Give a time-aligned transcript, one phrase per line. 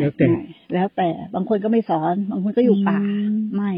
[0.00, 0.42] ไม่แล้วแต่ไม่
[0.74, 3.72] แล้วแต่ บางคนก็ไม่สอน บางคนก็อยู่ป่าอืมไม่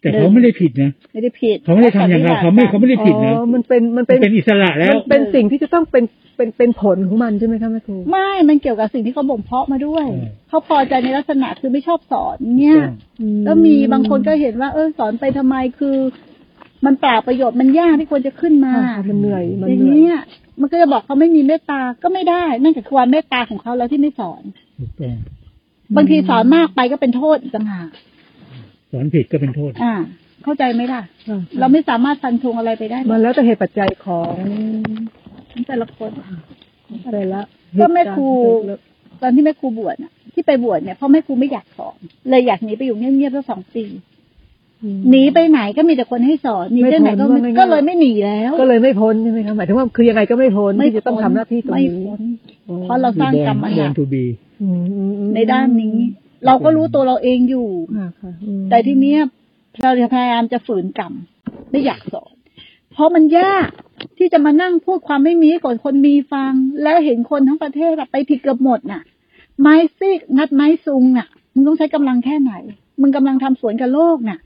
[0.00, 6.04] แต่เขาไม่ได้ผิดนะ ไม่ได้ผิด เขาไม่ได้ทำอย่างเราเขาไม่เขาไม่ได้ผิดนะอ๋อมันเป็น มันเป็เป็นนเป็นอิสระแล้ว มันเป็นสิ่งที่จะต้องเป็น
[6.36, 12.78] เป็น เป็นผลของมันใช่ไหมคะแม่ครู ไม่ มันเกี่ยวกับสิ่งที่เขาบ่มเพาะมาด้วยใช่เขาพอใจในลักษณะคือไม่ชอบสอนเนี่ย
[13.44, 15.96] แล้วมีบางคนก็เห็นว่า เออสอนไปทำไม คือ
[16.86, 20.18] มันเปล่าประโยชน์ มันยากที่ควรจะขึ้นมาอ่ามันเหนื่อย มันอย่างเหนื่อยเนี้ย
[20.60, 24.42] มันก็จะบอกเขาไม่มีเมตตา ก็ไม่ได้ นั่นคือความเมตตาของเขาแล้วที่ไม่สอน
[24.78, 25.16] ถูกต้อง
[25.96, 27.88] บางทีสอนมากไปก็เป็นโทษอีกต่างหาก
[28.90, 29.94] สอนผิดก็เป็นโทษ อ่า
[30.44, 34.34] เข้าใจไหมล่ะอ่าเราไม่สามารถฟันธงอะไรไปได้หรมัอกนแล้วแต่เหตุปัจจัยของ
[35.68, 36.10] แต่ละคน
[37.06, 37.42] อะไรละ
[37.80, 38.28] ก็แม่ครู
[39.22, 41.98] ตอนที่แม่ครูบวชน่ะที่ไปบวชเนี่ยเพราะแม่ครูไม่อยากสอน
[42.30, 43.84] เลยอยากหนีไปอยู่เงียบๆสักสองปี
[44.82, 52.20] อืมหนีไปไหนก็มีแต่คนให้สอนหนีไปไหนก็ไม่พ้นว่าง่ายๆก็เลยไม่หนีแล้ว ก็เลยไม่พ้นใช่ไหมคะหมายถึงว่าคือยังไงก็ไม่พ้นที่จะต้องทำหน้าที่ตรงไม่นี้พ้น
[52.84, 54.51] เพราะเราสร้างกรรมมาหบอนัลกทูบีอืมอืมอืม
[55.34, 55.96] ในด้านนี้
[56.46, 59.20] เราก็รู้ตัวเราเองอยู่ค่ะค่ะอืมแต่ทีเนี้ย
[59.82, 61.12] เราจะพยายามจะฝืนกรรม
[61.70, 62.32] ไม่อยากสอน
[62.92, 63.68] เพราะมันยาก
[64.18, 69.02] ที่จะมานั่งพูดความไม่มีให้ก่อนคนมีฟัง แล้วเห็นคนทั้งประเทศอะไปผิดเกือบหมดน่ะ
[69.60, 72.52] ไม้ซีกงัดไม้ซุงน่ะมึงต้องใช้กำลังแค่ไหน
[73.00, 74.38] มึงกำลังทำสวนกับโลกน่ะ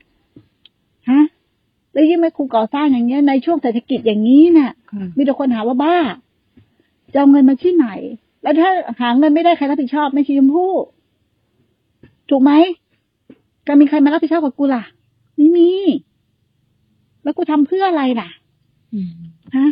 [1.10, 1.22] ฮะ
[1.92, 5.96] แล้วยิ่งไม่ครูก่อสร้างอย่างเงี้ยในช่วงเศรษฐกิจอย่างนี้น่ะค่ะมีแต่คนหาว่าบ้า
[7.12, 7.88] จะเอาเงินมาที่ไหน
[8.46, 10.72] แล้วถ้าหาเงินไม่ได้ใครรับผิดชอบไม่ชีชมพู่
[12.30, 12.52] ถูกไหม
[13.66, 14.82] จะมีใครมารับผิดชอบกับกูล่ะ
[15.36, 15.70] ไม่มี
[17.22, 18.28] แล้วกูทำเพื่ออะไรล่ะ
[18.94, 19.10] อืม
[19.56, 19.68] ฮะ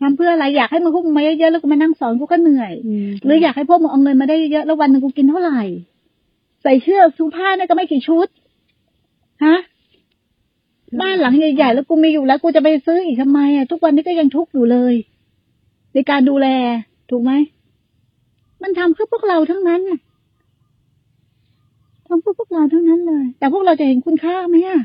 [0.00, 5.60] ทำเพื่ออะไรอยากให้มึงพวกมึงมาเยอะๆแล้วกูมานั่งสอนกูก็เหนื่อยอืมหรืออยากให้พวกมึงเอาเงินมาได้เยอะๆแล้ววันหนึงกูกินเท่าไหร่
[6.62, 8.28] ใส่เสื้อซูผ้าเนี่ยก็ไม่กี่ชุด
[9.44, 9.56] ฮะ
[11.00, 14.94] บ้านหลังใหญ่ๆแล้วกูมีอยู่แล้วกูจะไปซื้ออีกทำไมอะทุกวันนี้ก็ยังทุกข์อยู่เลย
[15.94, 16.46] ในการดูแล
[17.10, 17.32] ถูกไหม
[18.62, 19.82] มันทำเพื่อพวกเราทั้งนั้น
[22.06, 24.80] ทำเพื่อพวกเราทั้งนั้นเลย แต่พวกเราจะเห็นคุณค่าไหมอะ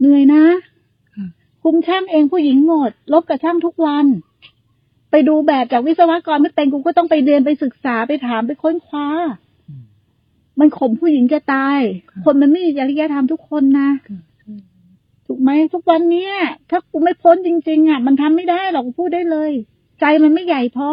[0.00, 0.44] เหนื่อยนะ
[1.62, 4.06] คุมช่างเองผู้หญิงหมด ลบกับช่างทุกวัน
[5.10, 9.08] ไปดูแบบจากวิศวกรไม่เป็นกูก็ต้องไปเรียนไปศึกษาไปถามไปค้นคว้า
[10.58, 11.78] มันข่มผู้หญิงจะตาย
[12.24, 13.90] คนมันไม่มีจริยธรรมทุกคนนะ
[15.26, 16.34] ถูกไหมทุกวันเนี้ย
[16.70, 19.50] ถ้ากูไม่พ้นจริง ๆ อะ มันทำไม่ได้หรอกพูดได้เลย
[20.00, 20.90] ใจมันไม่ใหญ่พอ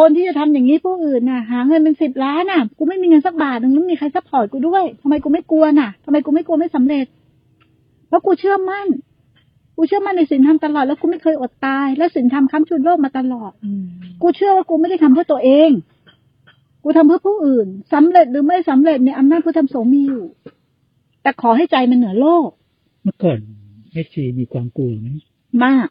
[0.00, 7.06] คนที่จะทำอย่างนี้ผู้อื่นน่ะ หาเงินเป็นสิบล้านน่ะ กูไม่มีเงินสักบาทหนึ่งไม่มีใคร support กูด้วยทำไมกูไม่กลัวน่ะทำไมกูไม่กลัวไม่สำเร็จ
[8.08, 8.86] เพราะกูเชื่อมั่น
[9.76, 13.84] กูเชื่อมั่นในศีลธรรมตลอดแล้วกูไม่เคยอดตาย และศีลธรรมค้ำจุนโลกมาตลอดอืม
[14.22, 15.70] กูเชื่อว่ากูไม่ได้ทำเพื่อตัวเอง
[16.84, 20.24] กูทำเพื่อผู้อื่นสำเร็จหรือไม่สำเร็จในยอำนาจพุทธธรรมสงฆ์มีอยู่
[21.22, 22.48] แต่ขอให้ใจมันเหนือโลก
[23.04, 23.38] เมื่อก่อน
[23.92, 25.08] แม่ชีมีความกลัวไหม
[25.64, 25.88] มาก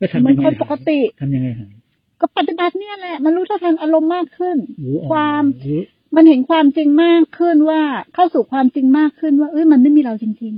[0.00, 1.72] ก็ทำเหมืยัอนงไงคนปกติทำยังไงหาย
[2.20, 5.80] ก็ปฏิบัติเนี่ยแหละ มันรู้เท่าทันอารมณ์มากขึ้นรู้อ่อนความรู้
[6.16, 7.82] มันเห็นความจริงมากขึ้นว่า
[8.14, 10.54] เข้าสู่ความจริงมากขึ้นว่า เอ้ยมันไม่มีเราจริง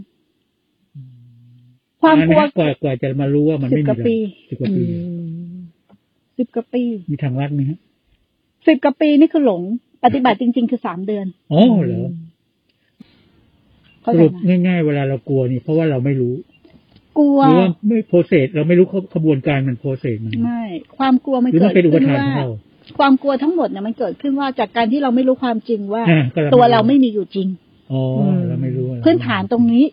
[0.78, 4.16] ๆ ความกลัวนนไหกว่ากว่าจะมารู้ว่ามันไม่สิบมีกว่าเราปี
[4.48, 5.60] สิบกว่าอืปีม
[6.38, 7.78] สิบกว่าปี มีทางลัดไหมฮะ
[8.66, 9.62] สิบกว่าปีนี่คือหลง
[10.04, 12.08] ปฏิบัติจริง ๆ คือสามเดือนอ๋อเหรอ
[14.02, 16.34] เข้าสใจรุปไหมง่าย ๆ เวลาเรากลัวนี่เพราะว่าเราไม่รู้
[17.18, 20.62] กลัวหรือว่าไม่โปรเซสเราไม่รู้ขบวนการมันโปรเซสมันไม่
[20.98, 22.48] ความกลัวมันหรือเกิมันดเป็นอุปขึ้นทานว่าของเรา
[22.98, 27.48] ความกลัวทั้งหมดเนี่ยมันเกิดขึ้นว่าจากการที่เราไม่รู้ความจริงว่าอ่าก็เราไม่รู้ตัวเราไม่มีอยู่จริง
[27.92, 28.02] อ๋อ
[28.48, 29.84] เราไม่รู้อะไรพื้นฐานตรงนี้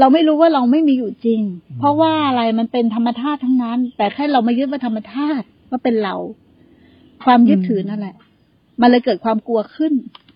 [0.00, 1.40] เราไม่รู้ว่าเราไม่มีอยู่จริง
[1.78, 6.16] เพราะว่าอะไรมันเป็นธรรมชาติทั้งนั้น แต่แค่เรามายึดว่าธรรมชาติว่าเป็นเรา
[7.24, 8.16] ความยึดถือนั่นแหละ
[8.80, 9.92] มันเลยเกิดความกลัวขึ้น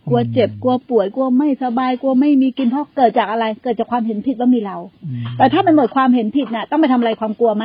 [0.08, 7.64] กลัวเจ็บกลัวป่วยกลัวไม่สบายกลัวไม่มีกินเพราะเกิดจากอะไร เกิดจากความเห็นผิดว่ามีเราอืมแต่ถ้ามันหมดความเห็นผิดน่ะ ต้องไปทำอะไรความกลัวไหม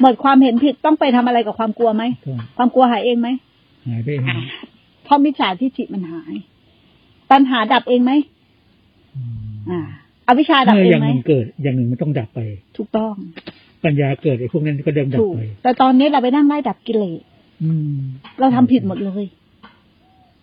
[0.00, 3.28] หมดความเห็นผิดต้องไปทำอะไรกับความกลัวไหมก็ความกลัวหายเองไหม
[3.88, 4.36] หายไปเองอะ
[5.04, 6.34] เพราะมิจฉาทิฏฐิมันหาย
[7.30, 8.12] ปัญหาดับเองไหม
[9.14, 9.80] อืมอ่า
[10.28, 12.40] อวิชชาดับเมื่อเอองย่างไหมหนึ่งเกิด อย่างหนึ่งมันต้องดับไป
[12.76, 13.14] ถูกต้อง
[13.84, 17.20] ปัญญาเกิดไอ้พวกนั้นก็เดิมดับถูกไปแต่ตอนนี้เราไปนั่งไล่ดับกิเลส
[17.62, 17.96] อืม
[18.40, 19.24] เราทำผิดหมดเลย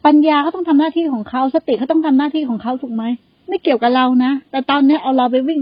[0.05, 3.03] ปัญญาก็ต้องทำหน้าที่ของเขาสติเขาต้องทำหน้าที่ของเขาถูกไหม
[3.47, 5.59] ไม่เกี่ยวกับเรานะแต่ตอนนี้เอาเราไปวิ่ง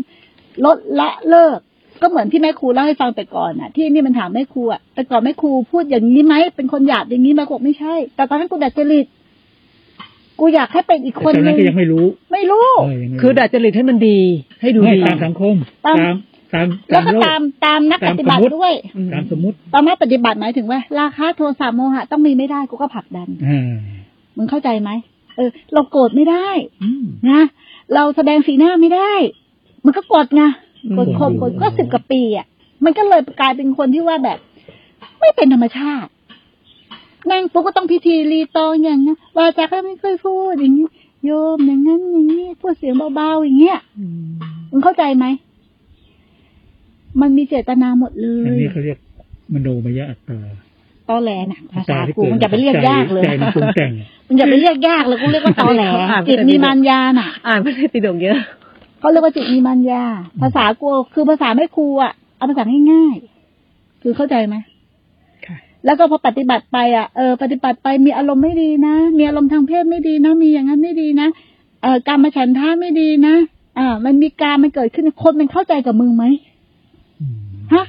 [0.66, 1.58] ลดละเลิก
[2.02, 9.06] ก็เหมือนที่แม่ครูเล่าให้ฟังแต่ก่อนน่ะที่นี่มันถามแม่ครูอะแต่ก่อนแม่ครูพูดอย่างนี้ไหมเป็นคนหยาบอย่างนี้ไหมาบอกไม่ใช่ แต่ตอนนั้นกูดัดจริต
[10.40, 14.20] กูอยากให้เป็นอีกแต่คนตอนนึนั้นงก็ยังไม่รู้ไม่รู้เออยังไม่รู้ คือดัดจริตให้มันดี
[14.62, 15.56] ให้ดูไม่ดีตามสังคม
[15.86, 16.16] ตามตาม
[16.54, 23.72] ตามแล้วก็โลกตามตามนักปตามฏิบัติสมมุติด้วยอืมตามสมมุติตามนักปฏิบัติหมายถึงว่า ราคะโทสะโมหะต้องมีไม่ได้กูก็ผลักดันอ่า
[24.38, 24.90] มึงเข้าใจไหม
[25.36, 26.48] เออ เราโกรธไม่ได้
[26.84, 27.42] อืมนะ
[27.94, 29.14] เราแสดงสีหน้าไม่ได้
[29.86, 30.44] มันก็กดไง
[30.98, 32.46] กดอืมข่มกดก็สิบกว่าปีอะ
[32.84, 34.38] มันก็เลยกลายเป็นคนที่ว่าแบบ
[35.20, 36.10] ไม่เป็นธรรมชาติ
[37.26, 40.88] แม่งปุ๊กก็ต้องพิธีรีตองอย่างเงี้ยวาจาก็ไม่ค่อยพูดอย่างนี้
[41.26, 44.30] โยมอย่างนั้นอย่างนี้พูดเสียงเบาๆอย่างเงี้ยอืม
[44.72, 45.26] มึงเข้าใจไหม
[47.22, 48.98] มันมีเจตนาหมดเลอันยนี้เขาเรียก
[49.54, 50.38] มโนมยอัตตา
[51.10, 53.92] ตอแหลน่ะภาษาที่กูมันจะไปเรียกยากเลยใจมันปรุงแต่ง
[54.28, 55.84] มันอย่าไปเรียกยากเลยกูเรียกว่าตอแหล
[56.28, 58.38] จิตมีมารยาน่ะ อ่านพระไตรปิฎกเยอะ
[59.00, 60.04] เขาเรียกว่าจิตมีมารยา
[60.42, 64.56] ภาษากูคือภาษาไม่ครูอะเอาภาษาง่ายๆคือเข้าใจไหม
[65.46, 71.28] ค่ะแล้วก็พอปฏิบัติไปอะเออปฏิบัติไปมีอารมณ์ไม่ดีนะ มีอารมณ์ทางเพศไม่ดีนะ มีอย่างนั้นไม่ดีนะ
[71.82, 73.36] เออการมาฉันท่าไม่ดีนะ
[73.80, 76.26] อ่ามันมีการมันเกิดขึ้นคนมันเข้าใจกับมึงไหม
[77.20, 77.36] อืม
[77.74, 77.86] ฮะ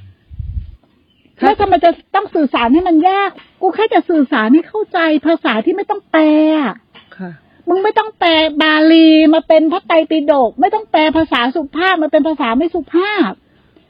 [1.42, 3.30] แล้วทำไมจะต้องสื่อสารให้มันยาก
[3.60, 6.22] กูแค่จะสื่อสารให้เข้าใจภาษาที่ไม่ต้องแปล
[6.58, 6.74] อะ
[7.16, 7.30] ค่ะ
[7.68, 8.30] มึงไม่ต้องแปล
[8.62, 13.30] บาลีมาเป็นพระไตรปิฎกไม่ต้องแปลภาษาสุภาพมาเป็นภาษาไม่สุภาพ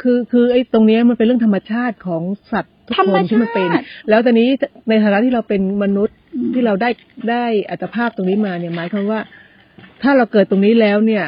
[0.03, 2.23] คือคือไอ้ตรงเนี้ยมันเป็นเรื่องธรรมชาติของ
[2.53, 4.49] สัตว์ทุกธรรคมนที่มันเป็นชาติแล้วตอนนี้
[4.89, 6.91] ในฐานะที่เราเป็นมนุษย์อืมที่เราได้
[7.31, 9.21] ได้อัตภาพตรงนี้มาเนี่ยหมายความว่า
[10.03, 11.25] ถ้าเราเกิดตรงนี้แล้วเนี่ย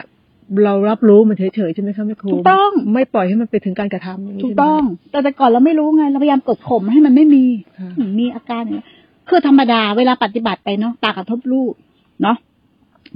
[0.64, 7.44] เรารับรู้มันเฉยๆใช่ไหมคะแม่ครูถูกต้องไม่ปล่อยให้มันไปถึงการกระทำย่านี้ถูกใช่ไหมต้อง แต่แต่ก่อนเราไม่รู้ไงเราพยายามกดข่มให้มันไม่มี
[7.78, 8.88] ค่ะมีอาการอย่างเงี้ย
[9.28, 11.74] คือธรรมดาเวลาปฏิบัติไปเนาะตากระทบรูป
[12.22, 12.36] เนาะ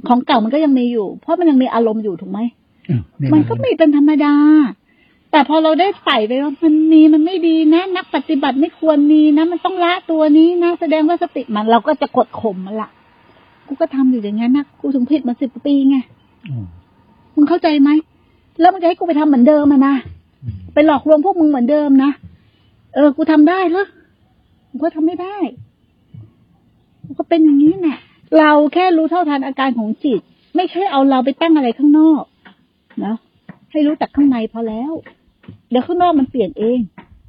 [0.09, 2.41] ของเก่ามันก็ยังมีอยู่ เพราะมันยังมีอารมณ์อยู่ถูกไหม
[2.91, 4.35] อ้าวแอมันก็มีเป็นธรรมดา
[5.31, 12.89] แต่พอเราได้ใส่ไปว่ามันมีมันไม่ดีนะ นักปฏิบัติไม่ควรมีนะมันต้องละตัวนี้นะแสดงว่าสติมันเราก็จะกดข่มมันละ
[13.67, 15.97] กูก็ทำอยู่อย่างนั้นนะกูถึงผิดมาสิบปีไง
[16.51, 16.65] อ๋อ
[17.37, 17.91] มึงเข้าใจไหม
[18.61, 19.95] แล้วมึงจะให้กูไปทำเหมือนเดิมอะนะ
[20.43, 22.11] อืมไปหลอกลวงพวกมึงเหมือนเดิมนะ
[22.95, 23.87] เออ กูทำได้เหรอ
[24.71, 25.37] กูก็ทำไม่ได้
[27.05, 27.99] กูก็เป็นอย่างนี้แหละ
[28.39, 30.21] เราแค่รู้เท่าทันอาการของจิต
[30.57, 32.23] ไม่ใช่เอาเราไปตั้งอะไรข้างนอก
[33.05, 33.15] นะ
[33.71, 34.93] ให้รู้จักข้างในพอแล้ว
[35.71, 36.79] เดี๋ยวข้างนอกมันเปลี่ยนเอง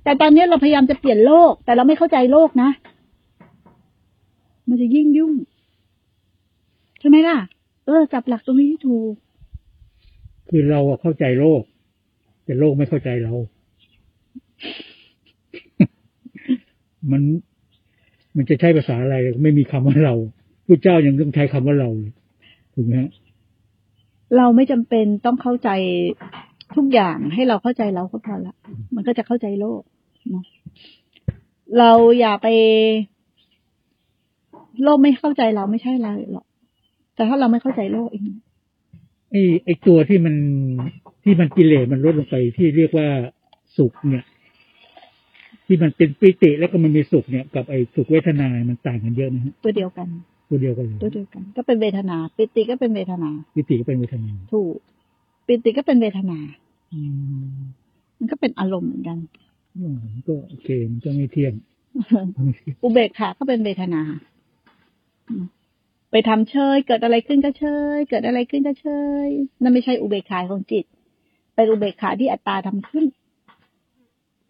[0.04, 2.69] แต่ตอนนี้เราพยายามจะเปลี่ยนโลก แต่เราไม่เข้าใจโลกนะ
[4.68, 5.34] มันจะยิ่งยุ่ง
[7.00, 7.38] ใช่ไหมล่ะ
[7.86, 9.13] เออจับหลักตรงนี้ให้ถูก
[10.57, 11.62] คือเราเข้าใจโลก
[12.46, 13.34] แต่โลกไม่เข้าใจเรา
[17.12, 17.22] มัน
[18.36, 20.16] มันจะใช้ภาษาอะไรไม่มีคำว่าเรา
[20.66, 21.90] ผู้เจ้ายังต้องใช้คำว่าเรา
[22.74, 23.12] ถูกไหมฮะ
[24.38, 25.69] เราไม่จำเป็นต้องเข้าใจ
[26.75, 28.56] ทุกอย่างให้เราเข้าใจเราก็พอละ
[28.96, 29.81] มันก็จะเข้าใจโลก
[30.31, 30.46] เนาะ
[31.80, 32.48] เราอย่าไป
[34.84, 36.46] โลกไม่เข้าใจเราไม่ใช่เราหรอก
[37.16, 38.25] แต่ถ้าเราไม่เข้าใจโลกเอง
[39.35, 40.35] ไอ้ไอ้ตัวที่มัน
[41.23, 43.07] ที่มันกิเลสมันลดลงไปที่เรียกว่า
[43.77, 44.25] สุขเนี่ย
[45.65, 50.07] ที่มันเป็นปิติแล้วก็มันมีสุขเนี่ยกับไอ้สุขเวทนามันต่างกันเยอะนะฮะตัวเดียวกัน
[50.49, 54.75] ตัวเดียวกันเลยตัวเดียวกัน ก็เป็นเวทนา ปิติก็เป็นเวทนา ปิติก็เป็นเวทนา ถูก
[55.47, 56.37] ปิติก็เป็นเวทนา
[56.93, 56.99] อื
[57.51, 57.55] ม
[58.17, 59.17] มันก็เป็นอารมณ์เหมือนกัน
[59.77, 59.97] อืม
[60.27, 61.53] ก็โอเคมันก็ไม่เที่ยง
[62.83, 64.01] อุเบกขาก็เป็นเวทนา
[66.17, 67.65] ไปทำเชย เกิดอะไรขึ้นก็เช
[67.95, 68.88] ย เกิดอะไรขึ้นก็เช
[69.25, 69.27] ย
[69.62, 70.85] นั่นไม่ใช่อุเบกขาของจิต
[71.56, 73.06] เป็นอุเบกขาที่อัตตาทำขึ้น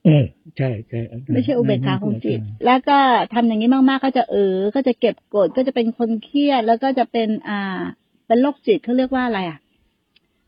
[0.06, 0.25] เออ
[0.57, 1.01] ใช่ใช่
[1.33, 2.97] ไม่ใช่อุเบกขาของจิต แล้วก็
[3.33, 7.79] ทำอย่างนี้มากๆก็จะเออ ก็จะเก็บกด ก็จะเป็นคนเครียด แล้วก็จะเป็นอ่า
[8.27, 9.59] เป็นโรคจิตเขาเรียกว่าอะไรอะ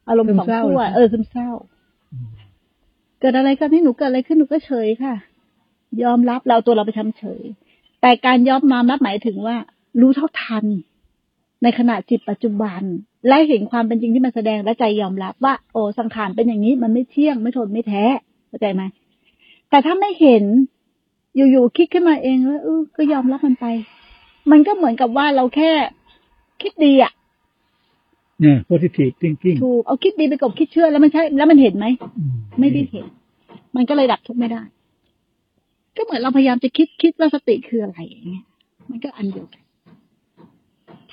[0.07, 1.49] อารมณ์สองขั้วเออซึมเศร้า
[3.19, 5.15] เกิดอะไรกันให้หนูเกิดอะไรขึ้นหนูก็เฉยค่ะ
[6.03, 7.41] ยอมรับเราตัวเราไปทำเฉย
[8.01, 9.55] แต่การยอมมารับหมายถึงว่า
[10.01, 10.65] รู้เท่าทัน
[11.63, 12.81] ในขณะจิตปัจจุบัน
[13.27, 18.03] และเห็นความเป็นจริงที่มันแสดงและใจยอมรับว่า โอ้สังขารเป็นอย่างนี้มันไม่เที่ยงไม่ทนไม่แท้
[18.47, 18.83] เข้าใจไหม
[19.69, 20.43] แต่ถ้าไม่เห็น
[21.35, 23.65] อยู่ๆคิดขึ้นมาเองแล้วเออก็ยอมรับมันไป
[24.51, 25.71] มันก็เหมือนกับว่าเราแค่
[26.61, 27.11] คิดดีอะ
[28.41, 31.85] เนี่ย positive thinking ถูกเอาคิดดีไปกบคิดเชื่อแล้วมันใช่ แล้วมันเห็นไหม
[32.17, 32.23] อื
[32.59, 33.05] ไม่ได้เห็น
[33.75, 34.61] มันก็เลยดับทุกข์ไม่ได้
[35.95, 38.43] ก็เหมือนเราพยายามจะคิดคิดว่าสติคืออะไรอย่างเงี้ย
[38.89, 39.63] มันก็อันเดียวกัน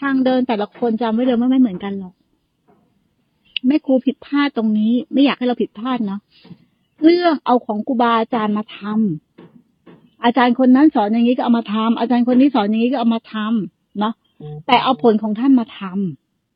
[0.00, 2.14] ทางเดินแต่ละคนจำไว้เลยว่าไม่เหมือนกันหรอก
[3.66, 6.20] แม่ครูผิดพลาดตรงนี้ ไม่อยากให้เราผิดพลาดเนาะ
[7.04, 14.14] เรื่องเอาของครูบาอาจารย์มาทำอาจารย์คนนั้นสอนอย่างนี้ก็เอามาทำอาจารย์คนนี้สอนอย่างนี้ก็เอามาทำเนาะ
[14.66, 15.80] แต่เอาผลของท่านมาท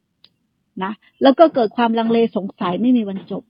[0.02, 0.92] ำนะ
[1.22, 3.42] แล้วก็เกิดความลังเลสงสัยไม่มีวันจบ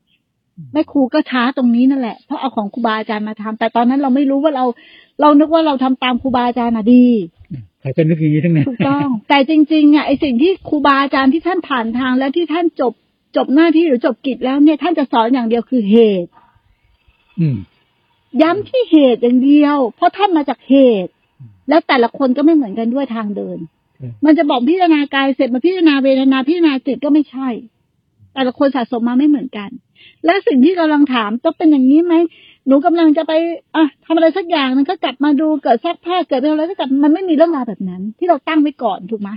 [0.72, 4.64] แม่ครูก็ช้าตรงนี้นั่นแหละเพราะเอาของครูบาอาจารย์มาทำแต่ตอนนั้นเราไม่รู้ว่าเรา
[5.20, 7.04] เรานึกว่าเราทำตามครูบาอาจารย์น่ะดี
[7.80, 12.92] ใครก็นึกอย่างนี้ทั้งนั้นถูกต้อง แต่จริงๆอะไอสิ่งที่ครูบาอาจารย์ที่ท่านผ่านทางแล้วที่ท่านจบ
[13.36, 16.30] จบหน้าที่หรือจบกิจแล้วเนี่ย ท่านจะสอนอย่างเดียวคือเหตุ
[17.40, 17.56] อืม
[18.42, 20.74] ย้ำที่เหตุอย่างเดียว เพราะท่านมาจากเห
[21.04, 21.12] ตุ
[21.68, 23.58] แล้วแต่ละคนก็ไม่เหมือนกันด้วยทางเดิน
[23.96, 27.48] ใช่มันจะบอกพิจารณากายเสร็จมาพิจารณาเวทนาพิจารณาจิตก็ไม่ใช่
[28.34, 29.70] แต่ละคนสะสมมาไม่เหมือนกัน
[30.24, 32.14] และสิ่งที่กำลังถามต้องเป็นอย่างนี้ไหม
[32.68, 33.32] หนูกำลังจะไป
[33.76, 39.30] อะทำอะไรสักอย่างนึงก็กลับมาดูเกิดซักผ้าเกิดอะไรก็กลับมันไม่มีเรื่องราวแบบนั้น ที่เราตั้งไว้ก่อนถูกไหม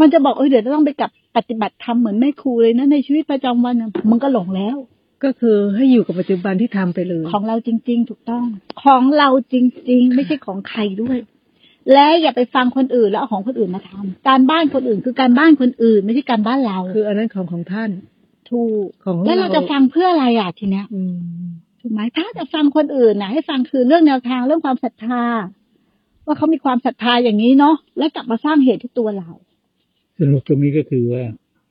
[0.00, 4.76] มันจะบอกเออเดี๋ยวจะต้องไปกลับปฏิบัติธรรมเหมือนแม่ครูเลยนะในชีวิตประจำวันน่ะมันก็หลงแล้ว
[5.24, 8.44] ก็คือให้อยู่กับปัจจุบันที่ทำไปเลย ของเราจริง ๆ ถูกต้อง
[8.84, 9.54] ของเราจ
[9.90, 11.18] ริง ๆ ไม่ใช่ของใครด้วย
[11.92, 17.90] และอย่าไปฟังคนอื่นแล้วเอาของคนอื่นมาทำการบ้านคนอื่นคือการบ้านคนอื่น ไม่ใช่การบ้านเรา คืออันนั้นของของท่าน
[18.50, 21.44] ถูกของแล้วเราจะฟังเพื่ออะไรอะทีเนี้ยอืม
[21.82, 25.24] ถูกไหมถ้าจะฟังคนอื่นนะให้ฟังคือเรื่องแนวทางเรื่องความศรัทธา
[26.26, 29.30] ว่าเขามีความศรัทธาอย่างนี้เนาะแล้วกลับมาสร้างเหตุที่ตัวเรา
[30.18, 31.24] สรุปตรงนี้ก็คือว่า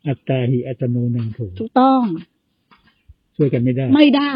[0.08, 2.04] อัตตาหิอัตโนนังโถถูกต้อง
[3.36, 4.34] ช่วยกันไม่ได้ ไม่ได้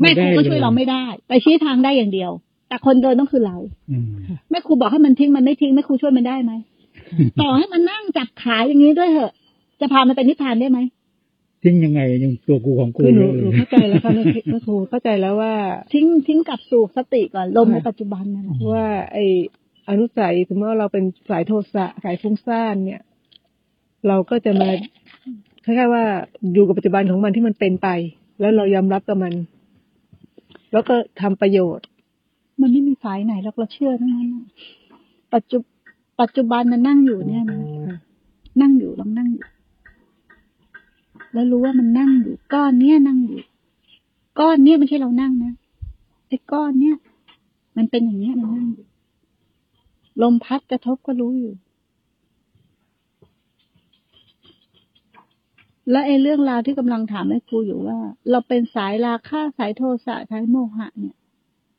[0.00, 2.30] ไม่แม่คได้รูก็ช่วยเลยเราไม่ได้แต่ชี้ทางได้อย่างเดียว
[2.68, 3.56] แต่คนเดินต้องคือเรา
[3.90, 4.04] อืม
[4.50, 6.52] แม่ครูบอกให้มันทิ้งมันไม่ทิ้งแม่ครูช่วยมันได้ไหม
[7.40, 9.32] ต่อให้มันนั่งจับขาอย่างนี้ด้วยเหอะ
[9.80, 10.78] จะพามันไปนิพพานได้ไหม
[11.62, 15.54] ทิ้งยังไงยังตัวกูของกูคือหนูเยอะหเลนูยเข้าใจแล้วค่ะแม่แม่ครูเข้าใจแล้วว่า
[15.94, 19.18] ทิ้งทิ้งกลับสู่สติก่อนลมค่ะในปัจจุบันนั่นแหละว่า ไอ
[19.88, 23.02] อนุสัยสมมติว่าเราเป็นสายโทสะสายฟุ้งซ่านเนี่ย
[24.08, 24.68] เราก็จะมา
[25.64, 26.04] คล้ายๆว่า
[26.52, 27.88] อยู่กับปัจจุบันของมันที่มันเป็นไป
[28.40, 29.34] แล้วเรายอมรับกับมัน
[30.72, 31.86] แล้วก็ทำประโยชน์
[32.60, 34.44] มันไม่มีสายไหนหรอกเราเชื่อทั้งนั้นน่ะ
[35.34, 35.58] ปัจจุ
[36.20, 37.60] ปัจจุบันมันนั่งอยู่เนี่ยนะ
[38.60, 39.44] นั่งอยู่ลองนั่งอยู่
[41.32, 43.40] แล้วรู้ว่ามันนั่งอยู่ก้อนเนี้ยนั่งอยู่
[44.40, 45.52] ก้อนเนี้ยไม่ใช่เรานั่งนะ
[46.28, 46.96] ไอ้ก้อนเนี้ย
[47.76, 48.86] มันเป็นอย่างเนี้ยมันนั่งอยู่
[50.22, 51.54] ลมพัดกระทบก็รู้อยู่
[55.90, 57.98] และไอ้เรื่องราวที่กำลังถามแม่ครูอยู่ว่า
[58.30, 61.16] เราเป็นสายราคะสายโทสะสายโมหะเนี่ย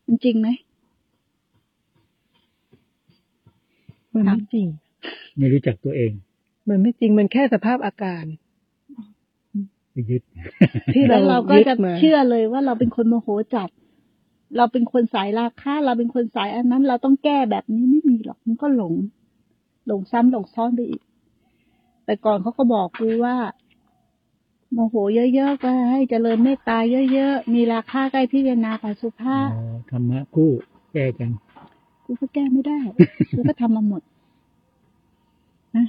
[0.06, 0.50] มันจริงไหม
[4.14, 4.68] มันไม่จริง
[5.38, 6.12] ไม่รู้จักตัวเอง
[6.70, 8.43] มันไม่จริงมันแค่สภาพอาการไป
[10.10, 10.22] ยึด
[10.94, 13.70] ที่แล้เราวเราก็ยึดจะมาเชื่อเลยว่าเราเป็นคนโมโหจัด
[14.58, 18.94] เราเป็นคนสายราคะเราเป็นคนสายอันนั้น เราต้องแก้แบบนี้ไม่มีหรอกมันก็หลง
[19.88, 21.02] หลงซ้ำหลงซ้อนไปอีก
[22.06, 23.36] แต่ก่อนเขาก็บอกกูว่า
[24.74, 24.96] โมโห
[25.36, 26.78] เยอะๆก็ให้เจริญเมตตา
[27.14, 30.52] เยอะๆมีราคาใกล้พิจารณาปัสุภาพอ๋อธรรมะคู่
[30.94, 31.30] แก้กัน
[32.06, 32.80] กูก็แก้ไม่ได้
[33.36, 34.02] กูก็ทำมาหมด
[35.76, 35.86] นะ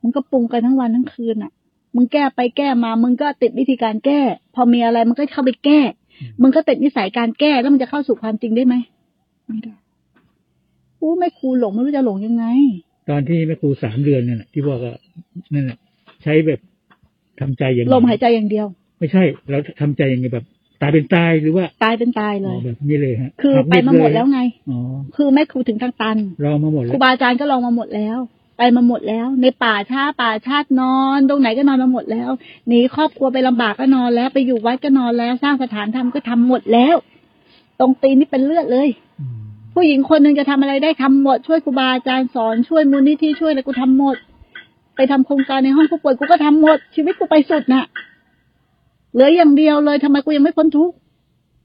[0.00, 1.52] มึงก็ปรุงกันทั้งวันทั้งคืนอะ
[1.94, 4.20] มึงแก้ไปแก้มา มึงก็ติดวิธีการแก้
[4.54, 5.80] พอมีอะไรมึงก็เข้าไปแก้
[6.42, 8.74] มึงก็ติดนิสัยการแก้แล้วมันจะเข้าสู่ความจริงได้ไหม
[9.46, 9.74] ไม่ได้
[11.00, 12.44] กูไม่ครูหลงไม่รู้จะหลงยังไง
[13.08, 14.94] ตอนที่แม่ครูสามเดือนนั่นแหละที่บอกว่า
[15.54, 15.78] นั่นแหละ
[16.22, 16.60] ใช้แบบ
[17.40, 18.66] ทำใจอย่างลมหายใจอย่างเดียว
[18.98, 20.44] ไม่ใช่ เราทำใจอย่างไงแบบ
[20.82, 24.78] ตายเป็นตายหรือว่าตายเป็นตายเลอ๋อยแบบนี้เลยฮะคือหักไปดิบมาหมดเยแล้วไงอ๋อ
[25.16, 28.18] คือแม่ครูถึงทางตันเรามาหมดคแล้รูวบาอาจารย์ก็ลองมาหมดแล้ว
[28.56, 32.30] ไปมาหมดแล้ว ในป่าช้าป่าชาตินอน ตรงไหนก็นอนมาหมดแล้ว
[32.68, 36.96] หนีครอบครัวไปลำบากก็นอนแล้ว ไปอยู่วัดก็นอนแล้ว สร้างสถานธรรมก็ทำหมดแล้ว
[37.80, 38.88] ตรงตีนนี่เป็นเลือดเลย
[39.20, 39.44] อืม
[39.74, 44.16] ผู้หญิงคนหนึ่งจะทำอะไรได้ทำหมด ช่วยครูบาอาจารย์สอนช่วยมูลนิธิช่วยอะไรกูทำหมด
[44.96, 47.84] ไปทำโครงการในห้องผู้ป่วยกูก็ทำหมด ชีวิตกูไปสุดน่ะ
[49.12, 50.96] เหลืออย่างเดียวเลยทำไมกูยังไม่พ้นทุกข์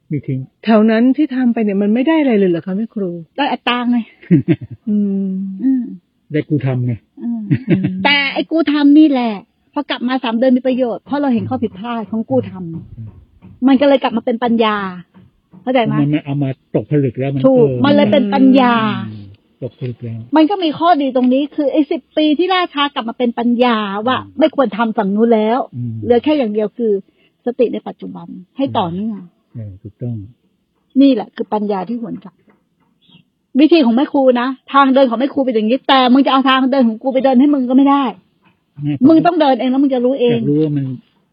[0.08, 3.98] ไม่ทิ้งแถวนั้นที่ทำไปเนี่ยมันไม่ได้อะไรเลยเหรอคะแม่ครู ได้อัตราไง
[4.90, 5.32] อืม
[5.64, 5.84] อืม
[6.32, 7.42] ได้กูทำไงอืม
[8.04, 9.34] แต่ไอ้กูทำนี่แหละ
[9.74, 14.78] พอกลับมาสามเดือนมีประโยชน์เพราะเราเห็นข้อผิดพลาดของกูทำมันก็เลยกลับมาเป็นปัญญา
[15.62, 18.76] เข้าใจไหมมันเอามาตกผลึกแล้วมันถูกออมันเลยเป็นปัญญา
[19.10, 19.26] อืม
[19.64, 26.92] ตกผลึกแล้วมันก็มีข้อดีตรงนี้ คือไอ้สิบปีที่ล่าช้ากลับมาเป็นปัญญาว่า ไม่ควรทำฝั่งนู้นแล้วอืมเหลือแค่อย่างเดียวคือ
[27.46, 29.20] สติในปัจจุบันให้ต่อเนื่อง
[29.56, 30.16] เออถูกต้อง
[31.02, 32.36] นี่แหละ คือปัญญาที่หวนกลับ
[33.60, 38.04] วิธีของแม่ครูนะทางเดินของแม่ครูเป็นอย่างนี้แต่มึงจะเอาทางเดินของกูไปเดินให้มึงก็ไม่ได้
[39.08, 40.86] มึงต้องเดินเองแล้วมึงจะรู้เอองยากรู้ว่ามัน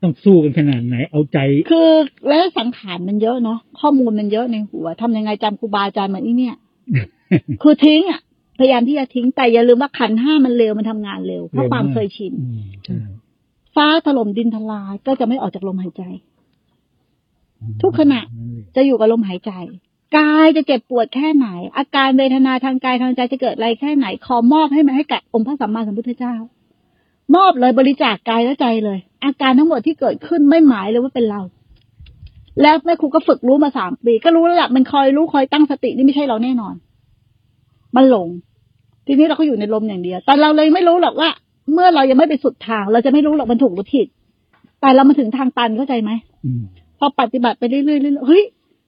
[0.02, 1.38] ต้องสู้กันขนาดไหนเอาใจ
[1.70, 1.88] คือ
[2.28, 6.56] แล้วสังขารมันเยอะเนาะข้อมูลมันเยอะในหัวทำยังไงจำครูบาอาจารย์เหมือนอีเนี่ย
[7.62, 8.20] คือทิ้งอะ
[8.58, 12.96] พยายามที่จะทิ้งแต่อย่าลืมว่าขันธ์ห้ามันเร็วมันทำงานเร็วเพราะความเคยชินอืมใช่
[13.74, 16.02] ฟ้าถล่มดินทลายก็จะไม่ออกจากลมหายใจ
[17.82, 19.52] ทุกขณะนั่นเลยจะอยู่กับลมหายใจ
[20.16, 26.34] กายจะเจ็บปวดแค่ไหน อาการเวทนาทางกายทางใจจะเกิดอะไรแค่ไหน ขอมอบให้มันให้กับองค์พระสัมมาสัมพุทธเจ้า
[27.36, 31.40] มอบเลยบริจาคกายและใจเลย อาการทั้งหมดที่เกิดขึ้นไม่หมายเลยว่าเป็นเรา
[32.62, 36.74] แล้วแม่ครูก็ฝึกรู้มาสามปี ก็รู้แล้วล่ะมันคอยรู้คอยตั้งสตินี่ไม่ใช่เราแน่นอน
[37.96, 38.28] มันหลง
[39.06, 41.28] ทีนี้เราก็อยู่ในลมอย่างเดียว แต่เราเลยไม่รู้หรอกว่า
[41.72, 44.06] เมื่อเรายังไม่ไปสุดทาง เราจะไม่รู้หรอกมันถูกหรือผิด
[44.80, 46.10] แต่เรามาถึงทางตันเข้าใจไหม
[46.44, 46.62] อืม
[46.98, 48.44] พอปฏิบัติไปเรื่อยๆเรื่อยๆเฮ้ย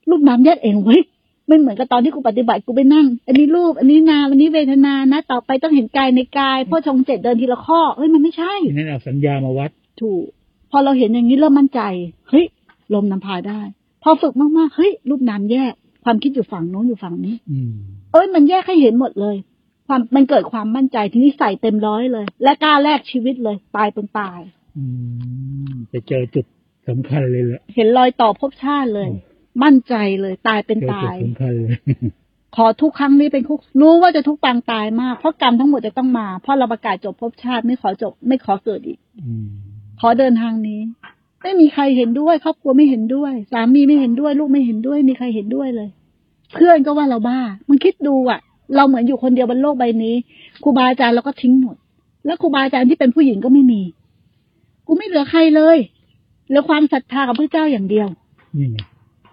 [0.09, 1.01] รูปน้ำแยกเองเว้ย
[1.47, 10.23] ไม่เหมือนกับตอนที่กูปฏิบัติกูไปนั่ง อันนี้รูป อันนี้นามอันนี้เวทนานะ ต่อไปต้องเห็นกายในกายพ่อชงเจ็ดเดินทีละข้อเฮ้ยมันไม่ใช่ทีนั้นเอาสัญญามาวัด ถูก
[10.71, 11.81] พอเราเห็นอย่างนี้เริ่มมั่นใจ
[12.29, 12.45] เฮ้ย
[12.93, 13.61] ลมนำพาได้
[14.03, 17.71] พอฝึกมากๆเฮ้ยรูปนามแยก ความคิดอยู่ฝั่งโน้นอยู่ฝั่งนี้ อืม
[18.11, 19.35] เอ้ยมันแยกให้เห็นหมดเลย
[19.87, 24.39] ความมันเกิดความมั่นใจทีนี้ใส่เต็มร้อยเลย และกล้าแลกชีวิตเลยตายเป็นตาย
[24.77, 24.83] อื
[25.71, 26.45] มจะเจอจุด
[26.87, 29.09] สำคัญเลยแหละเห็นรอยต่อภพชาติเลย
[29.63, 31.77] มั่นใจเลยตายเป็นเจอตาจุดยสำคัญเลย
[32.55, 39.47] ขอทุกครั้งนี้เป็นคุกรู้ว่าจะทุกปางตายมาก เพราะกรรมทั้งหมดจะต้องมา เพราะเราประกาศจบภพชาติไม่ขอจบ ไม่ขอเกิดอีกอืม
[39.99, 40.79] ขอเดินทางนี้
[41.41, 45.89] ไม่มีใครเห็นด้วย ครอบครัวไม่เห็นด้วย สามีไม่เห็นด้วย ลูกไม่เห็นด้วย มีใครเห็นด้วยเลย
[46.53, 48.39] เพื่อนก็ว่าเราบ้ามึงคิดดูอะ
[48.75, 50.15] เราเหมือนอยู่คนเดียวบนโลกใบนี้
[50.63, 51.75] ครูบาอาจารย์เราก็ทิ้งหมด
[52.25, 53.81] แล้วครูบาอาจารย์ที่เป็นผู้หญิงก็ไม่มี
[54.87, 55.77] กูไม่เหลือใครเลย
[56.47, 58.07] เหลือความศรัทธากับพระเจ้าอย่างเดียว
[58.57, 58.77] นี่ไง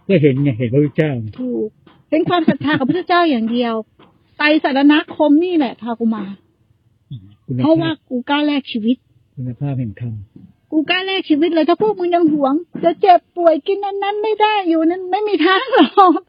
[0.09, 1.69] ก็เห็นไงเห็นพระพุทธเจ้าไงถูก
[2.11, 3.75] เป็นความศรัทธากับพระเจ้าอย่างเดียว
[4.39, 6.25] ไตรสารณคมนี่แหละพากูมา
[7.47, 8.97] คุณเพราะภาว่าพกูกล้าแลกชีวิต
[9.35, 10.15] คุณภาพแห่งธรรม
[10.73, 16.21] กูกล้าแลกชีวิตเลยถ้าพวกมึงยังหวง จะเจ็บป่วยกินนั้นนั้นไม่ได้อยู่นั้น ไม่มีทางหรอก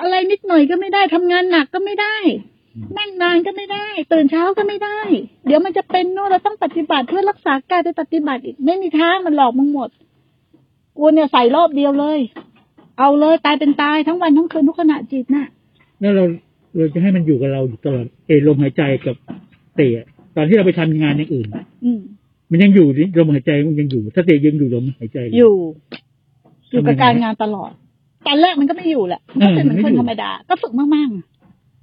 [0.00, 2.16] อะไรนิดหน่อยก็ไม่ได้ทำงานหนักก็ไม่ได้
[2.98, 4.98] นั่งนานก็ไม่ได้ ตื่นเช้าก็ไม่ได้
[5.46, 9.90] เดี๋ยวมันจะเป็นโน่นเราต้องปฏิบัติเพื่อรักษากายไปปฏิบัติอีกไม่มีทางมันหลอกมึงหมด
[10.96, 12.18] กูเนี่ยใส่รอบเดียวเลย
[12.98, 15.46] เอาเลยตายเป็นตายทั้งวันทั้งคืนทุกขณะจิตน่ะ
[16.00, 16.24] แล้วเรา
[16.76, 19.16] เราจะให้มันอยู่กับเราอยู่ตลอดเออลมหายใจกับ
[19.76, 21.48] เตะตอนที่เราไปทำงานอย่างอื่น
[21.84, 22.00] อืม
[22.50, 25.54] มันยังอยู่ดิลมหายใจมันยังอยู่สติยังอยู่ลมหายใจเลอยู่
[26.70, 27.70] อยู่กับการงานตลอด
[28.26, 31.24] ตอนแรกมันก็ไม่อยู่แหละมันก็เป็นเหมือนคนธรรมดา ก็ฝึกมากๆอะ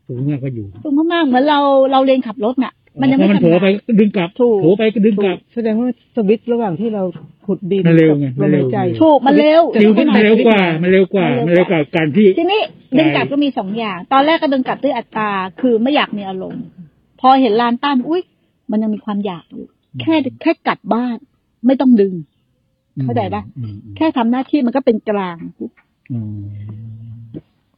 [0.08, 1.60] สูงมากก็อยู่ฝึกมากๆเหมือนเรา
[1.92, 7.04] เราเรียนขับรถน่ะ มันยังพไม่อมันทำเผลอไปงานก็ดึงกลับถูก โผล่ไปก็ดึงกลับ แสดงว่าสวิตช์ระหว่างที่เรา
[7.46, 12.62] ขุดดินมันเร็วไงกับลมหายใจมันเร็วถูกมันเร็วเร็วมันเร็วกว่า มันเร็วกว่า มันเร็วกว่าการที่ ทีนี้
[12.98, 15.30] ดึงกลับก็มีสองอย่าง ตอนแรกก็ดึงกลับด้วยอัตรา
[15.62, 16.64] คือไม่อยากมีอารมณ์
[17.22, 18.22] พอเห็นลานต้านอุ้ย
[18.72, 19.66] มันยังมีความอยากอยู่
[20.02, 21.18] แค่แค่กลับบ้าน
[21.66, 22.14] ไม่ต้องดึง
[23.04, 25.38] เข้าใจปะ อืมอืมแค่ทำหน้าที่มันก็เป็นกลาง
[26.12, 26.42] อืม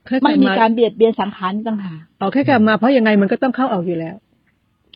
[0.07, 4.15] แค่กไม่ลับมีมาการเบียดเบียนสังขารต่างหากเอาแค่กลับมาเพราะยังไงมันก็ต้องเข้าออกอยู่แล้ว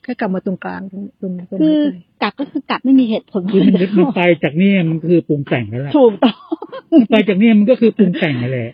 [0.08, 6.38] แค่กลับมาตรงกลางตรงตรงตรงคือหัวใจกลับก็คือกลับไม่มีเหตุผลคือมันมันไปจากเนี่ยมันคือปรุงแต่งแล้วล่ะถูกต้อง
[6.92, 8.70] มันไปจากเนี่ยมันก็คือปรุงแต่งนั่นแหละ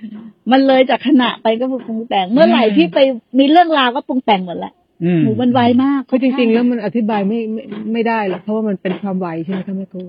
[0.51, 2.99] มันเลยจากขณะไปก็ปรุงแต่ง เมื่อไหร่ที่ไป
[3.39, 10.01] มีเรื่องราวก็ปรุงแต่งหมดละอืมหมูมันไวมากคือจริงๆ แล้วมันอธิบายไม่ไม่ไม่ได้หรอกเพราะว่ามันเป็นความไหวใช่ไหมคะแม่ครู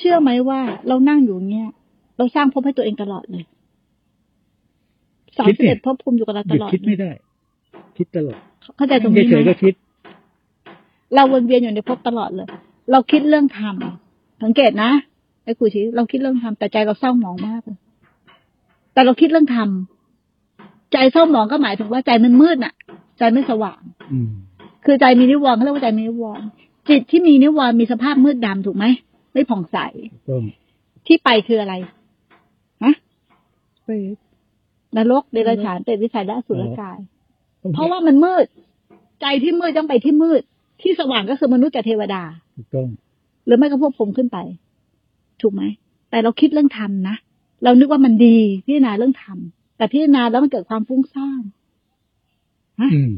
[0.00, 1.70] เชื่อไหมว่าเรานั่งอยู่เงี้ย
[2.18, 3.44] เราสร้างภพให้ตัวเองตลอดเลย
[5.38, 7.10] สามสิบเอ็ดภพภูมิอยู่กับเราหตยุดลอดคิดไม่ได้
[7.96, 8.38] คิดตลอด
[8.76, 9.74] เข้าใจตรงนี้เฉยๆไหมก็คิด
[11.14, 12.48] เราวนเวียนอยู่ในภพตลอดเลย
[12.90, 13.74] เราคิดเรื่องธรรม
[14.42, 14.90] สังเกตนะ
[15.44, 17.78] ไอ้คุยชี้เราคิดเรื่องธรรมแต่ใจเราเศร้าหมองมากเลย
[18.92, 19.68] แต่เราคิดเรื่องธรรม
[20.92, 22.74] ใจเศร้าหมองก็หมายถึงว่าใจมันมืดน่ะ
[23.18, 23.80] ใจไม่สว่าง
[24.12, 24.30] อืม
[24.84, 26.46] คือใจมีนิวรณ์เขาเรียกว่าใจมีนิวรณ์
[26.88, 28.84] จิตที่มีนิวรณ์มีสภาพมืดดำถูกไหม
[29.32, 29.78] ไม่ผ่องใส
[30.28, 30.42] ต้อง
[31.06, 31.74] ที่ไปคืออะไร
[32.84, 32.94] ฮะ
[33.84, 34.16] เปรต
[34.96, 36.98] นรกเดรัจฉานเปรตวิสัยและอสุรกาย
[37.62, 38.46] ต้องเพราะว่ามันมืด
[39.20, 40.42] ใจที่มืดต้องไปที่มืด
[40.80, 42.22] ที่สว่างก็คือมนุษย์กับเทวดา
[42.56, 42.88] ถูกต้อง
[43.46, 44.38] หรือไม่ก็พวกผมขึ้นไป
[45.40, 45.62] ถูกไหม
[46.10, 47.16] แต่เราคิดเรื่องธรรมนะ
[47.64, 49.38] เรานึกว่ามันดีพิจารณาเรื่องธรรม
[49.76, 51.42] แต่พิจารณาแล้วมันเกิดความฟุ้งซ่าน
[52.80, 53.12] อืม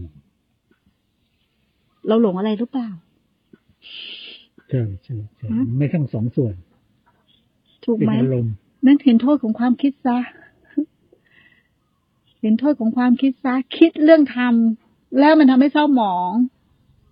[2.09, 2.91] เราหลงอะไรหรือเปล่า
[4.69, 6.55] ใช่ใช่ใช่ฮะไม่ทั้งสองส่วน
[7.85, 8.53] ถูกเป็นไหมอารมณ์
[8.87, 10.19] นั่นเห็นโทษของความคิดซะ
[12.41, 14.55] เห็นโทษของความคิดซะ คิดเรื่องธรรม
[15.19, 16.33] แล้วมันทำให้เศร้าหมอง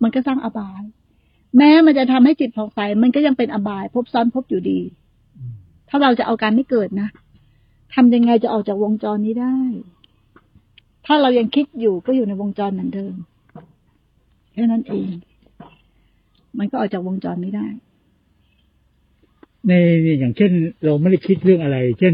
[0.03, 0.83] มันก็สร้างอบาย
[1.57, 4.79] แม้มันจะทำให้จิตผ่องใสมันก็ยังเป็นอบาย พบซ้อนพบอยู่ดี
[5.89, 7.09] ถ้าเราจะเอาการไม่เกิดนะ
[7.93, 9.57] ทำยังไงจะออกจากวงจรนี้ได้
[11.05, 13.15] ถ้าเรายังคิดอยู่ก็อยู่ในวงจรเหมือนเดิม
[14.53, 15.07] แค่นั้นเอง
[16.57, 17.67] มันก็ออกจากวงจรไม่ได้
[19.67, 19.71] ใน
[20.19, 20.51] อย่างเช่น
[20.83, 22.13] เราไม่ได้คิดเรื่องอะไร เช่น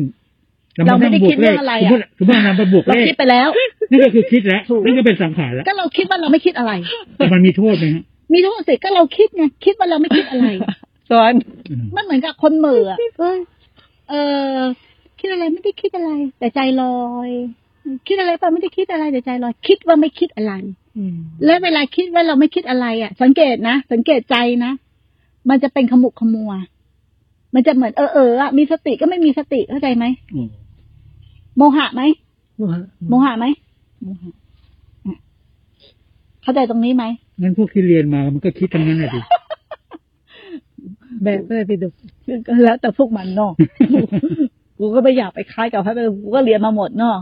[0.75, 3.49] เราไม่ได้คิดเรื่องอะไรสมอะมติสมมตินำมาบวกเราเลขคิดไปแล้ว
[3.91, 6.71] นี่ก็คือคิดแล้วถูกนี่ก็เป็นสังขารแล้วก็เราคิดว่าเราไม่คิดอะไร
[7.17, 10.47] แต่มันมีโทษไหมฮะมีโทษสิก็เราคิดไงคิดว่าเราไม่คิดอะไร
[11.11, 11.33] สอน
[11.69, 13.37] อืมมันเหมือนกับคนเหม่ออะเอย
[14.09, 14.13] เอ
[14.55, 14.57] อ
[15.19, 17.29] คิดอะไรไม่ได้คิดอะไร แต่ใจลอย
[18.07, 20.53] คิดอะไรไปไม่ได้คิดอะไรแต่ใจลอย คิดว่าไม่คิดอะไร
[20.97, 24.35] อืมและเวลาคิดว่าเราไม่คิดอะไรอะ สังเกตนะสังเกตใจ
[24.65, 24.71] นะ
[25.49, 26.51] มันจะเป็นขมุกขมัว
[27.53, 30.49] มันจะเหมือนเออเอออะมีสติก็ไม่มีสติเข้าใจไหมอืม
[31.57, 32.01] โมหะไหม
[32.57, 33.45] โมหะโมหะไหม
[34.03, 34.31] โมหะ
[35.05, 35.17] อะ
[36.41, 37.03] เข้าใจตรงนี้ไหม
[37.41, 39.21] งั้นพวกที่เรียนมามันก็คิดทั้งนั้นแหละดิ
[41.23, 41.87] แบบไม่ได้ไปดู
[42.47, 43.51] ก็แล้วแต่พวกมันเนาะ
[44.77, 47.15] กูก็ไม่อยากไปคล้ายกับพระเปกูก็เรียนมาหมดเนาะ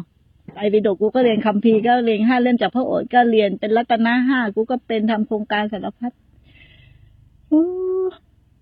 [0.58, 6.12] ไอไปดกกูก็เรียนคัมภีร์ก็เรียนห้าเล่มจากพระโอษฐ์ก็เรียนเป็นรัตนะห้ากูก็เป็นทำโครงการสารพัด
[7.48, 7.64] โอ้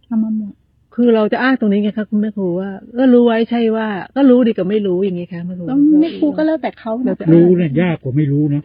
[0.08, 0.54] ทำมาหมด
[0.96, 8.64] คือเราจะอ้างตรงนี้ไงคะคุณแม่ครูว่าก็รู้ไว้ใช่ว่า ก็รู้ดีกับไม่รู้อย่างงี้ค่ะแม่ครูต้องไม่ครูก็แล้วแต่เขาเรานะจะรู้เนี่ยยากกว่าไม่รู้นะ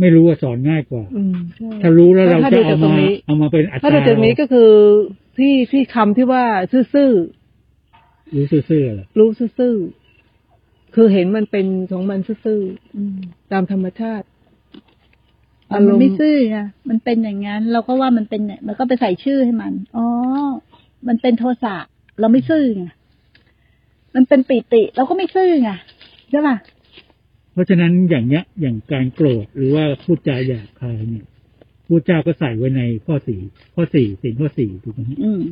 [0.00, 4.70] ไม่รู้ว่าสอนง่ายกว่าอืมใช่ถ้ารู้แล้วเราถ้าจะดูจาเอากตรมางนี้เอามาเป็นอัตถ้าราดูจากนี้ก็คือ
[5.38, 7.10] ที่ที่คำที่ว่าซื่อ
[8.34, 9.28] รู้ซื่อๆแหละๆรู้
[9.58, 12.60] ซื่อๆคือเห็นมันเป็นของมันซื่อ
[12.96, 14.26] อืมๆตามธรรมชาติ
[15.68, 20.06] แต่มันไม่ซื่อไงมันเป็นอย่างนั้น เราก็ว่ามันเป็นเนี่ยมันก็ไปใส่ชื่อให้มัน อ๋อ
[21.08, 21.74] มันเป็นโทสะ
[22.20, 22.84] เราไม่ซื่อไง
[24.14, 25.70] มันเป็นปิติ เราก็ไม่ซื่อไง
[26.30, 26.56] ใช่ป่ะ
[27.52, 31.26] เพราะฉะนั้นอย่างเนี้ย อย่างการโกรธหรือว่าพูดจาหยาบคายเนี่ย
[31.86, 33.40] พูดจาก็ใส่ไว้ในข้อสี่
[33.74, 35.42] ข้อสี่สิ่งข้อสี่ถูกไหมฮะอืม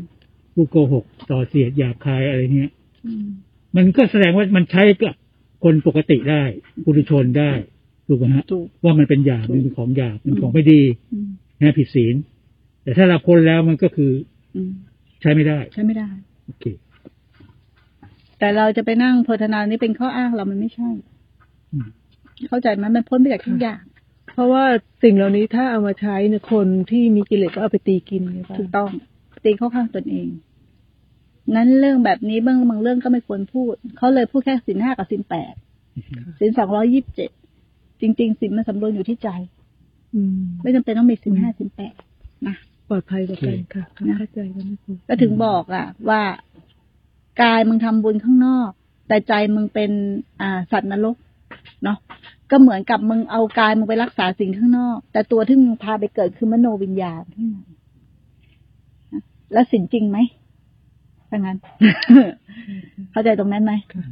[0.54, 2.72] ผู้โกหกต่อเสียดหยาบคายอะไรเงี้ย
[3.06, 3.26] อืม
[3.76, 5.14] มันก็แสดงว่ามันใช้กับ
[5.64, 6.42] คนปกติได้
[6.84, 7.52] ปุถุชนได้
[8.06, 11.28] ถูกไหมฮะถูกว่ามันเป็นหยาบมันเป็นของหยาบเป็นของไม่ดีอืม
[11.60, 12.14] นะผิดศีล
[12.82, 14.12] แต่ถ้าเราพ้นแล้วมันก็คือ
[14.54, 14.72] อืม
[15.22, 16.08] ใช้ไม่ได้ ใช่ไม่ได้
[16.46, 16.64] โอเค
[18.38, 20.90] แต่เราจะไปนั่งโพธนานี่เป็นข้ออ้างเรามันไม่ใช่
[21.72, 21.88] อืม
[22.48, 23.82] เข้าใจไหมมันพ้นไปจากทุกอย่าง
[24.34, 24.64] เพราะว่า
[25.02, 28.90] สิ่งเหล่านี้ถ้าเอามาใช้เนี่ยคนที่มีกิเลสก็เอาไปตีกินไงป้าถูกต้อง
[29.44, 30.28] ตีเข้าข้างตนเอง
[31.54, 35.54] นั้นเรื่องแบบนี้บางบางเรื่องก็ไม่ควรพูด เขาเลยพูดแค่สินห้ากับสินแปด
[36.40, 37.30] สินสองร้อยี่สิบเจ็ด
[38.00, 39.28] จริง ๆ สินมันสำรวมอยู่ที่ใจ
[40.14, 41.94] อืมไม่จำเป็นต้องมีสินห้าสินแปด
[42.46, 46.22] นะป ลอดภัยกว่ากันค่ะนะเข้าใจกันนะครูก็ถึงบอกอะ ว่า
[47.42, 48.70] กายมึงทำบุญข้างนอก
[49.08, 49.90] แต่ใจมึงเป็น
[50.40, 51.16] อ่าสัตว์นรก
[51.84, 51.98] เนาะ
[52.50, 57.58] ก็เหมือนกับมึงเอากายมึงไปรักษาสิ่งข้างนอก แต่ตัวที่มึงพาไปเกิดคือมโนวิญญาณข้างใน
[59.12, 60.18] นะแล้วสินจริงไหม
[61.28, 61.58] ถ้างั้น
[63.10, 64.04] เข้าใจตรงนั้นไหมค่ะ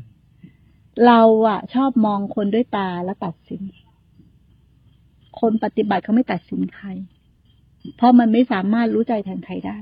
[1.06, 3.62] เราอะชอบมองคนด้วยตาแล้วตัดสิน
[5.40, 6.88] คนปฏิบัติเขาไม่ตัดสินใคร
[7.96, 9.78] เพราะมันไม่สามารถรู้ใจแทนใครได้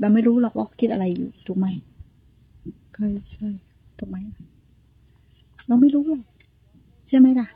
[0.00, 1.66] เราไม่รู้หรอกว่าเขาคิดอะไรอยู่ถูกไหม
[2.94, 3.48] ใช่ใช่
[3.98, 4.16] ถูกไหม
[5.66, 6.24] เราไม่รู้หรอก
[7.08, 7.48] ใช่ไหมล่ะ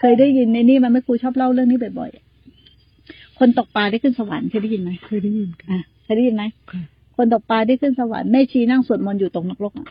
[0.00, 6.82] เคยได้ยินในนี่มันไม่ครูชอบเล่าเรื่องนี้บ่อยๆคนตกปลาได้ขึ้นสวรรค์เคยได้ยินไหมเคยได้ยินค่ะอะเคยได้ยินไหมค่ะ
[7.16, 9.88] คนตกปลาได้ขึ้นสวรรค์แม่ชีนั่งสวดมนต์อยู่ตรงนรกอะ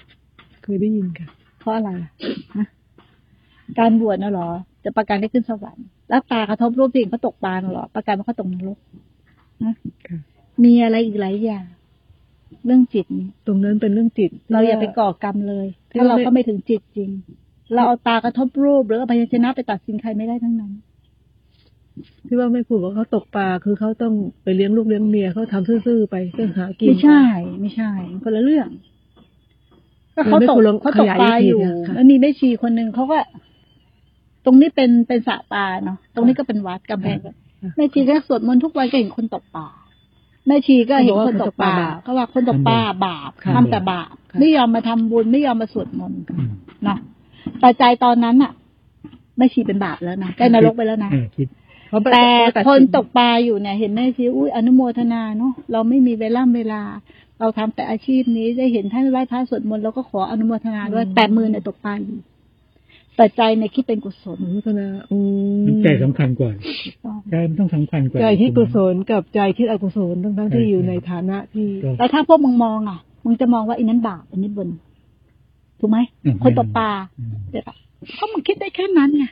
[0.64, 1.28] เคยได้ยินค่ะ
[1.60, 2.12] เพราะอะไรอะ
[2.56, 2.68] ฮะ
[3.80, 4.50] การบวชน่ะเหรอ
[4.84, 8.78] จะประกันได้ขึ้นสวรรค์ แล้วตากระทบรูปสิ่งเขาตกปลาน่ะเหรอประกันว่าเขาตกนรก
[9.64, 9.74] นะ
[10.08, 10.20] ค่ะ
[10.64, 11.66] มีอะไรอีกหลายอย่าง
[12.66, 17.10] เรื่องจิตนี่ตรงนั้นเป็นเรื่องจิต เราอย่าไปก่อกรรมเลยที่ถ้าเราว่าไม่ก็ไม่ถึงจิตจริง
[17.74, 20.72] เราเอาตากระทบรูปหรือเอาพยัญชนะไปตัดสินใครไม่ได้ทั้งนั้น
[22.28, 27.24] ที่ว่าไม่ผูกว่าเขาตกปลาคือเขาต้องไปเลี้ยงลูกเลี้ยงเมียเขาทำซื่อๆไปเพื่อหากินไม่ใช่
[27.62, 28.68] ไม่ใช่มันคนละเรื่อง
[30.16, 33.59] ก็เขาตกเออไม่ควรลองเขาตกขยายปลาอีกทีอยู่นะค่ะแล้วมีแม่ชีคนหนึ่งเขาก็ต
[34.50, 37.18] รงนี้เป็นเป็นสระปลาเนาะตรงนี้ก็เป็นวัดกำแพง
[37.76, 39.68] แม่ชีก็สวดมนต์ทุกวันก็เห็นคนตกปลา
[40.48, 46.50] แม่ชีก็เห็นคนตกปลาเขาว่าคนตกปลาบาปค่ะทำแต่บาปค่ะไม่ยอมมาทำบุญไม่ยอมมาสวดมนต์อืม
[46.84, 46.98] เนาะ
[47.60, 48.52] แต่ใจตอนนั้นอะ
[49.38, 51.48] แม่ชีเป็นบาปแล้วนะได้นรกไปแล้วนะเออคิด
[51.90, 56.82] เพราะแต่เขาตัดคนสิตกปลาอยู่เนี่ย เห็นแม่ชีอุ้ยอนุโมทนาเนาะเราไม่มีเวลาเวลา
[57.40, 62.18] เราทำแต่อาชีพนี้ได้เห็นท่านไหว้พระสวดมนต์เราก็ขออนุโมทนาด้วยแต่มือเนี่ยตกปลาอยู่
[63.20, 65.18] แต่ใจเนี่ยคิดเป็นกุศลอนุโมทนาอื
[65.58, 66.52] มมันใจสำคัญกว่า
[66.86, 74.70] ถูกต้องใจมันต้องสำคัญกว่าใจที่กุศลกับใจคิดอกุศลทั้งๆที่อยู่ในฐานะที่ก็แล้วถ้าพวกมึงมองอะมึงจะมองว่าอันนั้นบาปอันนี้บุญ
[75.80, 77.78] ถูกไหมอืมคนตกปลาอืมเดี๋ยวก่อน
[78.16, 79.24] เพราะมึงคิดได้แค่นั้นไง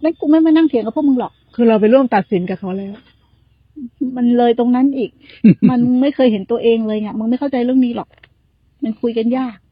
[0.00, 2.94] แล้วกูไม่มานั่งเถียงกับพวกมึงหรอก คือเราไปร่วมตัดสินกับเขาแล้ว
[4.16, 5.10] มันเลยตรงนั้นอีก
[5.70, 8.08] มันไม่เคยเห็นตัวเองเลยไงมึงไม่เข้าใจเรื่องนี้หรอก
[8.82, 9.63] มันคุยกันยากอืม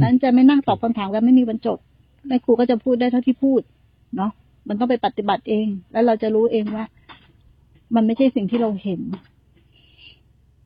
[0.00, 1.78] นั้นจะไม่นั่งตอบคำถามกันไม่มีบรรจบ
[2.28, 3.60] แม่ครูก็จะพูดได้เท่าที่พูด
[4.16, 4.30] เนาะ
[4.68, 6.84] มันต้องไปปฏิบัติเอง แล้วเราจะรู้เองว่า
[7.94, 9.00] มันไม่ใช่สิ่งที่เราเห็น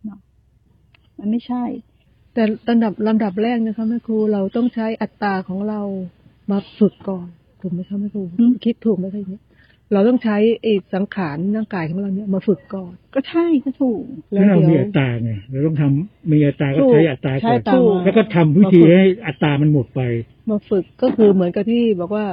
[0.05, 0.19] เนาะ
[1.19, 1.65] มันไม่ใช่
[2.35, 5.81] แต่ลำดับลำดับแรกนะคะแม่ครูเราต้องใช้อัตตราของเรา
[6.51, 7.27] มาฝึกก่อน
[7.61, 9.41] ถูกไหมคะแม่ครูอืมคิดถูกไหมคะอย่างนี้
[9.93, 20.01] เราต้องใช้ไอ้สังขารร่างกายของเราเนี่ยมาฝึกก่อน ก็ใช่ก็ถูก แล้วถ้าเราเดี๋ยวมีอัตราไงเราต้องทำมีอัตราก็ถูกใช้อัตราใช้ก่อนอัตราแล้วก็ทำวิธีให้อัตรามันหมดไป
[20.49, 22.27] มาฝึกก็คือเหมือนกับที่บอกว่า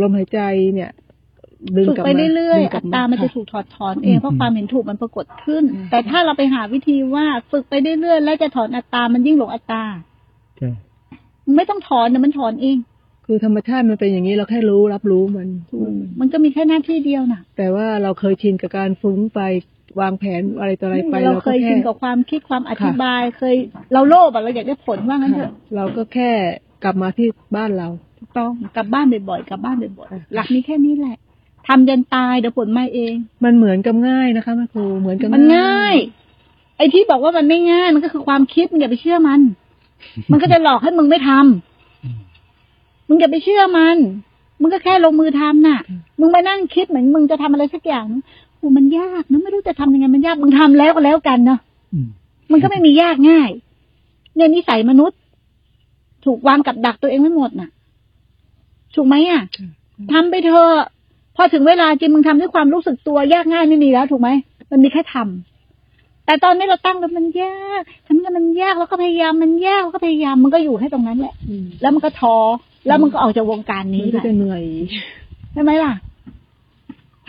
[0.00, 0.40] ลมหายใจ
[0.74, 0.90] เนี่ย
[1.76, 9.82] ดึงฝึกกลับไปมาเรื่อยดึงๆกอัลับตรามันจะค่ถูกถอดถอนเองอืมเพราะความเห็นถูกมันปรากฏขึ้นอืมแต่ถ้าเราไปหาวิธีว่าฝึกไปเรื่อยๆแล้วจะถอนอัตรามันยิ่งหลงอัตรา
[10.58, 10.70] ใช่
[11.56, 12.76] ไม่ต้องถอนนะมันถอนเอง
[13.26, 19.40] คือธรรมชาติมันเป็นอย่างนี้เราแค่รู้รับรู้มันอืมมันก็มีแค่หน้าที่เดียวน่ะแต่ว่าเราเคยชินกับการฟุ้งไป
[20.00, 23.54] วางแผนอะไรต่ออะไรไปเราเคยก็แชินกับความคิดความอธิบายเคย
[23.92, 26.30] เราโลภอะเราอยากได้ผลว่างั้นเถค่ะอะเราก็แค่
[26.84, 31.16] กลับมาที่บ้านเราถูกต้องกลับบ้านบ่อยๆกลับบ้านบ่อยค่ะๆหลักนี้แค่นี้แหละ
[31.68, 35.94] ทำยันตายเดี๋ยวผลมาเอง มันเหมือนกับง่ายนะคะแม่ครูเหมือนกับมันง่าย
[36.78, 39.40] ไอ้ที่บอกว่ามันไม่ง่ายมันก็คือความคิดมึงอย่าไปเชื่อมัน
[40.32, 41.75] มันก็จะหลอกให้มึงไม่ทำอื
[43.06, 43.96] มมึงอย่าไปเชื่อมัน
[44.60, 45.78] มึงก็แค่ลงมือทำน่ะ
[46.20, 48.04] มึงมานั่งคิดเหมือนมึงจะทำอะไรสักอย่าง
[48.56, 51.60] โอ้มันยากนะไม่รู้จะทำยังไงมันยากมึงทำแล้วก็แล้วกันเนาะ
[51.92, 52.08] อืม
[52.52, 53.50] มันก็ไม่มียากง่าย
[54.34, 55.18] เนี่ยนิสัยมนุษย์
[56.24, 57.68] ถูกวางกับดักตัวเองไม่หมดน่ะ
[58.94, 59.42] ถูกไหมอะ
[60.12, 60.86] ทำไปเถอะ
[61.36, 64.28] พอถึงเวลาจริงมึงทำด้วยความรู้สึกตัวยากง่ายไม่มีแล้ว ถูกไหม
[64.70, 72.36] มันมีแค่ทำแต่ตอนนี้เราตั้งแล้วมันยากทำแล้วมันยากแล้วก็พยายามมันยากแล้วก็พยายามมันก็อยู่ให้ตรงนั้นแหละอืมแล้วมันก็ท้อ
[72.86, 74.64] แล้วมันก็ออกจากวงการมันี้นก็แหละจะเหนื่อย
[75.52, 75.92] ใช่ไหมล่ะ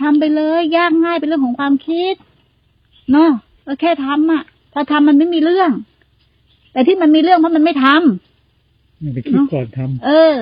[0.00, 2.14] ทำไปเลยยากง่ายเป็นเรื่องของความคิด
[3.12, 3.30] เนาะ
[3.66, 4.42] ก็แค่ทำอะ
[4.74, 5.70] ถ้าทำมันไม่มีเรื่อง
[6.72, 10.36] แต่ที่มันมีเรื่องเพราะมันไม่ทำมันไปคิดก่อนทำเออ